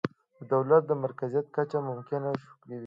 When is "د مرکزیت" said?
0.87-1.45